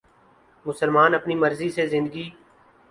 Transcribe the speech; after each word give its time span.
مسلمان 0.65 1.13
اپنی 1.15 1.35
مرضی 1.35 1.69
سے 1.69 1.87
زندگی 1.87 2.29